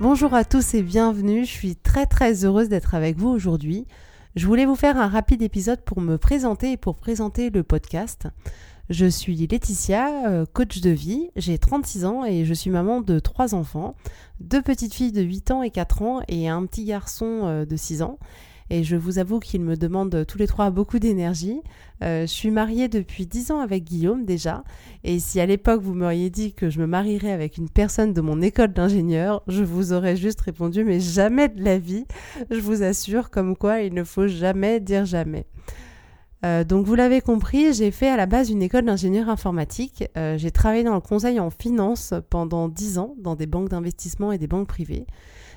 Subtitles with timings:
[0.00, 3.84] Bonjour à tous et bienvenue, je suis très très heureuse d'être avec vous aujourd'hui.
[4.36, 8.28] Je voulais vous faire un rapide épisode pour me présenter et pour présenter le podcast.
[8.90, 13.18] Je suis Laetitia, euh, coach de vie, j'ai 36 ans et je suis maman de
[13.18, 13.96] trois enfants,
[14.38, 17.76] deux petites filles de 8 ans et 4 ans et un petit garçon euh, de
[17.76, 18.20] 6 ans
[18.70, 21.60] et je vous avoue qu'ils me demandent tous les trois beaucoup d'énergie.
[22.02, 24.62] Euh, je suis mariée depuis 10 ans avec Guillaume déjà,
[25.04, 28.20] et si à l'époque vous m'auriez dit que je me marierais avec une personne de
[28.20, 32.06] mon école d'ingénieur, je vous aurais juste répondu mais jamais de la vie.
[32.50, 35.46] Je vous assure comme quoi il ne faut jamais dire jamais.
[36.44, 40.04] Euh, donc vous l'avez compris, j'ai fait à la base une école d'ingénieur informatique.
[40.16, 44.30] Euh, j'ai travaillé dans le conseil en finance pendant 10 ans dans des banques d'investissement
[44.30, 45.06] et des banques privées.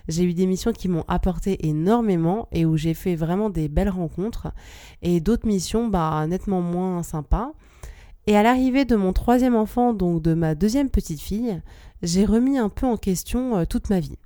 [0.07, 3.89] J'ai eu des missions qui m'ont apporté énormément et où j'ai fait vraiment des belles
[3.89, 4.51] rencontres
[5.01, 7.53] et d'autres missions bah, nettement moins sympas.
[8.27, 11.59] Et à l'arrivée de mon troisième enfant, donc de ma deuxième petite fille,
[12.03, 14.17] j'ai remis un peu en question euh, toute ma vie.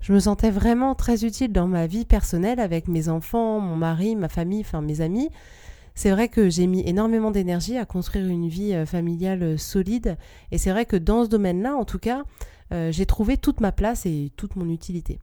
[0.00, 4.16] Je me sentais vraiment très utile dans ma vie personnelle avec mes enfants, mon mari,
[4.16, 5.30] ma famille, enfin mes amis.
[5.94, 10.16] C'est vrai que j'ai mis énormément d'énergie à construire une vie euh, familiale euh, solide
[10.50, 12.24] et c'est vrai que dans ce domaine-là, en tout cas,
[12.72, 15.20] euh, j'ai trouvé toute ma place et toute mon utilité.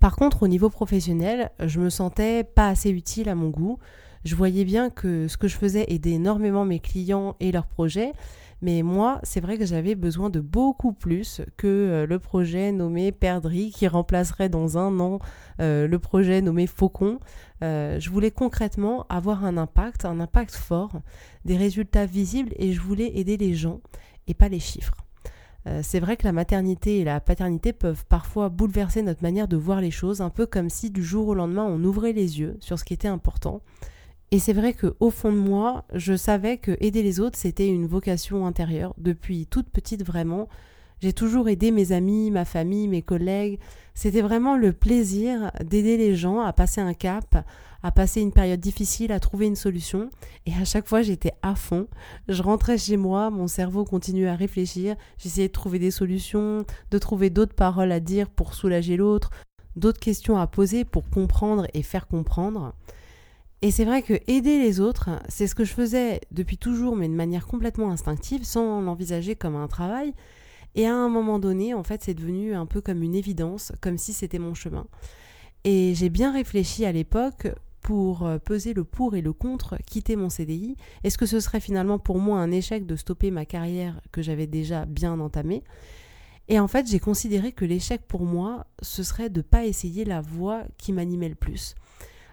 [0.00, 3.78] Par contre, au niveau professionnel, je me sentais pas assez utile à mon goût.
[4.24, 8.12] Je voyais bien que ce que je faisais aidait énormément mes clients et leurs projets,
[8.62, 13.10] mais moi, c'est vrai que j'avais besoin de beaucoup plus que euh, le projet nommé
[13.10, 15.18] Perdrix qui remplacerait dans un an
[15.60, 17.18] euh, le projet nommé Faucon.
[17.60, 21.00] je voulais concrètement avoir un impact, un impact fort,
[21.44, 23.80] des résultats visibles et je voulais aider les gens
[24.26, 24.96] et pas les chiffres.
[25.66, 29.56] Euh, c'est vrai que la maternité et la paternité peuvent parfois bouleverser notre manière de
[29.56, 32.56] voir les choses, un peu comme si du jour au lendemain on ouvrait les yeux
[32.60, 33.60] sur ce qui était important.
[34.32, 37.68] Et c'est vrai que au fond de moi, je savais que aider les autres, c'était
[37.68, 40.48] une vocation intérieure depuis toute petite vraiment.
[41.02, 43.58] J'ai toujours aidé mes amis, ma famille, mes collègues.
[43.92, 47.44] C'était vraiment le plaisir d'aider les gens à passer un cap,
[47.82, 50.10] à passer une période difficile, à trouver une solution.
[50.46, 51.88] Et à chaque fois, j'étais à fond.
[52.28, 54.96] Je rentrais chez moi, mon cerveau continuait à réfléchir.
[55.18, 59.30] J'essayais de trouver des solutions, de trouver d'autres paroles à dire pour soulager l'autre,
[59.76, 62.74] d'autres questions à poser pour comprendre et faire comprendre.
[63.62, 67.08] Et c'est vrai que aider les autres, c'est ce que je faisais depuis toujours, mais
[67.08, 70.14] de manière complètement instinctive, sans l'envisager comme un travail.
[70.74, 73.98] Et à un moment donné, en fait, c'est devenu un peu comme une évidence, comme
[73.98, 74.86] si c'était mon chemin.
[75.64, 77.48] Et j'ai bien réfléchi à l'époque
[77.82, 81.60] pour euh, peser le pour et le contre, quitter mon CDI Est-ce que ce serait
[81.60, 85.62] finalement pour moi un échec de stopper ma carrière que j'avais déjà bien entamée?
[86.48, 90.04] Et en fait, j'ai considéré que l'échec pour moi, ce serait de ne pas essayer
[90.04, 91.74] la voie qui m'animait le plus,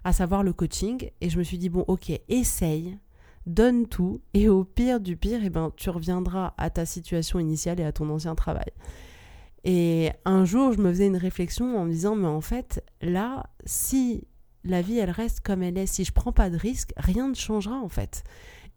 [0.03, 1.09] à savoir le coaching.
[1.21, 2.97] Et je me suis dit, bon, ok, essaye,
[3.45, 7.79] donne tout, et au pire du pire, eh ben, tu reviendras à ta situation initiale
[7.79, 8.71] et à ton ancien travail.
[9.63, 13.45] Et un jour, je me faisais une réflexion en me disant, mais en fait, là,
[13.65, 14.27] si
[14.63, 15.85] la vie, elle reste comme elle est.
[15.85, 18.23] Si je prends pas de risque, rien ne changera en fait.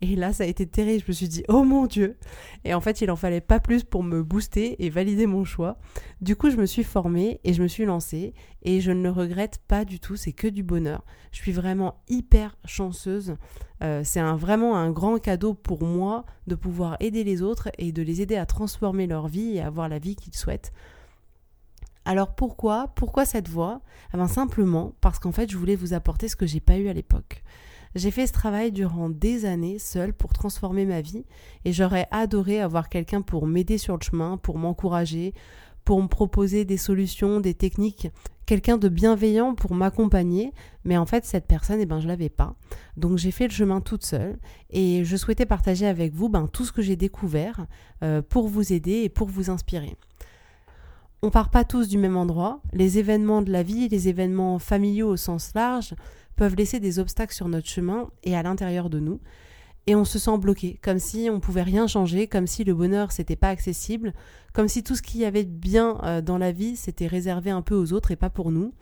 [0.03, 1.01] Et là, ça a été terrible.
[1.07, 2.17] Je me suis dit, oh mon Dieu.
[2.65, 5.79] Et en fait, il en fallait pas plus pour me booster et valider mon choix.
[6.21, 8.35] Du coup, je me suis formée et je me suis lancée.
[8.63, 10.17] Et je ne le regrette pas du tout.
[10.17, 11.05] C'est que du bonheur.
[11.31, 13.37] Je suis vraiment hyper chanceuse.
[13.85, 18.03] Euh, c'est vraiment un grand cadeau pour moi de pouvoir aider les autres et de
[18.03, 20.73] les aider à transformer leur vie et avoir la vie qu'ils souhaitent.
[22.05, 23.81] Alors pourquoi Pourquoi cette voix?
[24.13, 26.89] Eh ben Simplement parce qu'en fait je voulais vous apporter ce que j'ai pas eu
[26.89, 27.43] à l'époque.
[27.95, 31.25] J'ai fait ce travail durant des années seule pour transformer ma vie
[31.65, 35.35] et j'aurais adoré avoir quelqu'un pour m'aider sur le chemin, pour m'encourager,
[35.85, 38.09] pour me proposer des solutions, des techniques
[38.47, 40.53] quelqu'un de bienveillant pour m'accompagner,
[40.85, 42.55] mais en fait cette personne, eh ben, je l'avais pas.
[42.97, 44.39] Donc j'ai fait le chemin toute seule
[44.71, 47.67] et je souhaitais partager avec vous ben, tout ce que j'ai découvert
[48.03, 49.97] euh, pour vous aider et pour vous inspirer.
[51.25, 52.61] On part pas tous du même endroit.
[52.73, 55.95] Les événements de la vie, les événements familiaux au sens large,
[56.35, 59.21] peuvent laisser des obstacles sur notre chemin et à l'intérieur de nous.
[59.87, 63.13] Et on se sent bloqué, comme si on pouvait rien changer, comme si le bonheur
[63.13, 64.15] c'était pas accessible,
[64.53, 67.53] comme si tout ce qu'il y avait de bien euh, dans la vie c'était réservé
[67.53, 68.75] un peu aux autres et pas pour nous.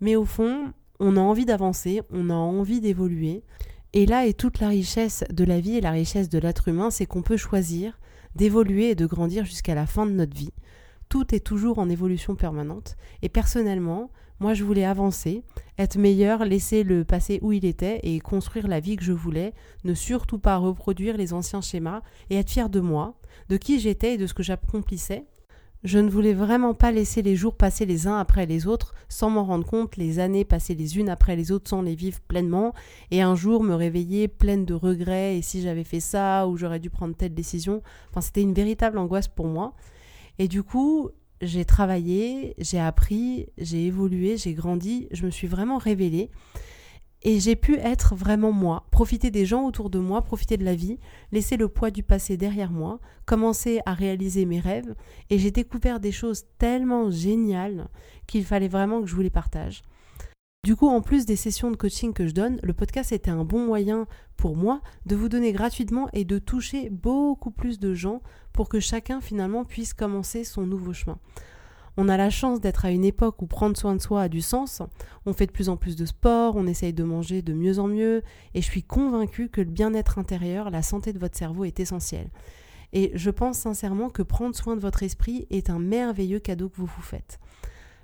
[0.00, 3.44] Mais au fond, on a envie d'avancer, on a envie d'évoluer.
[3.92, 6.90] Et là est toute la richesse de la vie et la richesse de l'être humain,
[6.90, 7.98] c'est qu'on peut choisir
[8.34, 10.52] d'évoluer et de grandir jusqu'à la fin de notre vie.
[11.12, 12.96] Tout est toujours en évolution permanente.
[13.20, 14.10] Et personnellement,
[14.40, 15.42] moi, je voulais avancer,
[15.76, 19.52] être meilleur, laisser le passé où il était et construire la vie que je voulais,
[19.84, 22.00] ne surtout pas reproduire les anciens schémas
[22.30, 23.20] et être fier de moi,
[23.50, 25.26] de qui j'étais et de ce que j'accomplissais.
[25.84, 29.28] Je ne voulais vraiment pas laisser les jours passer les uns après les autres sans
[29.28, 32.72] m'en rendre compte, les années passer les unes après les autres sans les vivre pleinement,
[33.10, 36.80] et un jour me réveiller pleine de regrets et si j'avais fait ça ou j'aurais
[36.80, 37.82] dû prendre telle décision.
[38.08, 39.74] Enfin, c'était une véritable angoisse pour moi.
[40.38, 45.78] Et du coup, j'ai travaillé, j'ai appris, j'ai évolué, j'ai grandi, je me suis vraiment
[45.78, 46.30] révélée.
[47.24, 50.74] Et j'ai pu être vraiment moi, profiter des gens autour de moi, profiter de la
[50.74, 50.98] vie,
[51.30, 54.94] laisser le poids du passé derrière moi, commencer à réaliser mes rêves.
[55.30, 57.88] Et j'ai découvert des choses tellement géniales
[58.26, 59.82] qu'il fallait vraiment que je vous les partage.
[60.64, 63.42] Du coup, en plus des sessions de coaching que je donne, le podcast était un
[63.42, 64.06] bon moyen
[64.36, 68.22] pour moi de vous donner gratuitement et de toucher beaucoup plus de gens
[68.52, 71.18] pour que chacun finalement puisse commencer son nouveau chemin.
[71.96, 74.40] On a la chance d'être à une époque où prendre soin de soi a du
[74.40, 74.82] sens.
[75.26, 77.88] On fait de plus en plus de sport, on essaye de manger de mieux en
[77.88, 78.22] mieux,
[78.54, 82.30] et je suis convaincue que le bien-être intérieur, la santé de votre cerveau est essentielle.
[82.92, 86.76] Et je pense sincèrement que prendre soin de votre esprit est un merveilleux cadeau que
[86.76, 87.40] vous vous faites.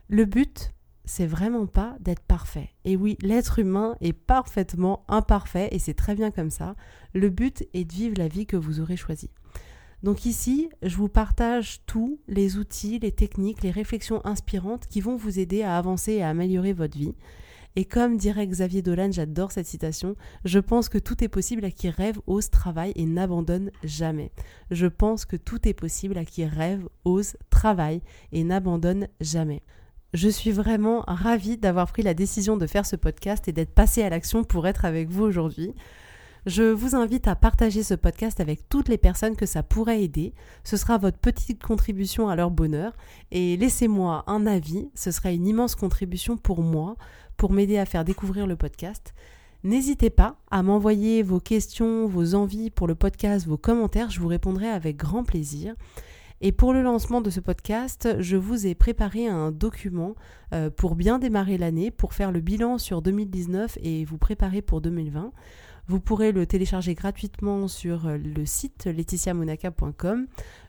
[0.09, 0.73] Le but,
[1.09, 2.69] c'est vraiment pas d'être parfait.
[2.85, 6.77] Et oui, l'être humain est parfaitement imparfait et c'est très bien comme ça.
[7.15, 9.31] Le but est de vivre la vie que vous aurez choisie.
[10.03, 15.17] Donc ici, je vous partage tous les outils, les techniques, les réflexions inspirantes qui vont
[15.17, 17.15] vous aider à avancer et à améliorer votre vie.
[17.75, 20.15] Et comme dirait Xavier Dolan, j'adore cette citation,
[20.45, 24.31] je pense que tout est possible à qui rêve, ose, travaille et n'abandonne jamais.
[24.71, 29.63] Je pense que tout est possible à qui rêve, ose, travaille et n'abandonne jamais.
[30.15, 34.03] Je suis vraiment ravie d'avoir pris la décision de faire ce podcast et d'être passée
[34.03, 35.75] à l'action pour être avec vous aujourd'hui.
[36.47, 40.33] Je vous invite à partager ce podcast avec toutes les personnes que ça pourrait aider.
[40.65, 42.97] Ce sera votre petite contribution à leur bonheur.
[43.33, 46.97] Et laissez-moi un avis, ce sera une immense contribution pour moi,
[47.37, 49.13] pour m'aider à faire découvrir le podcast.
[49.63, 54.29] N'hésitez pas à m'envoyer vos questions, vos envies pour le podcast, vos commentaires, je vous
[54.29, 55.75] répondrai avec grand plaisir.
[56.41, 60.15] Et pour le lancement de ce podcast, je vous ai préparé un document
[60.55, 64.81] euh, pour bien démarrer l'année, pour faire le bilan sur 2019 et vous préparer pour
[64.81, 65.33] 2020.
[65.89, 70.27] Vous pourrez le télécharger gratuitement sur euh, le site laetitiamonaca.com.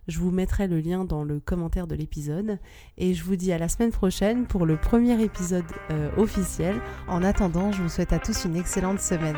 [0.08, 2.58] Je vous mettrai le lien dans le commentaire de l'épisode.
[2.98, 6.82] Et je vous dis à la semaine prochaine pour le premier épisode euh, officiel.
[7.08, 9.38] En attendant, je vous souhaite à tous une excellente semaine.